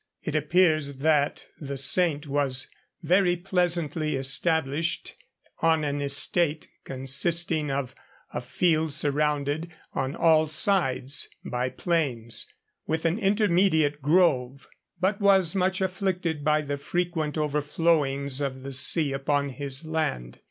It 0.23 0.33
appears 0.33 0.93
that 0.95 1.45
the 1.59 1.77
saint 1.77 2.25
was 2.25 2.67
very 3.03 3.35
pleasantly 3.35 4.15
established 4.15 5.13
on 5.59 5.83
an 5.83 6.01
estate 6.01 6.67
consisting 6.85 7.69
of 7.69 7.93
a 8.33 8.41
field 8.41 8.93
surrounded 8.93 9.69
on 9.93 10.15
all 10.15 10.47
sides 10.47 11.29
by 11.45 11.69
plains, 11.69 12.47
with 12.87 13.05
an 13.05 13.19
intermediate 13.19 14.01
grove, 14.01 14.67
but 14.99 15.21
was 15.21 15.53
much 15.53 15.81
afflicted 15.81 16.43
by 16.43 16.63
the 16.63 16.77
frequent 16.77 17.37
overflowings 17.37 18.41
of 18.41 18.63
the 18.63 18.73
sea 18.73 19.13
upon 19.13 19.49
his 19.49 19.85
land. 19.85 20.39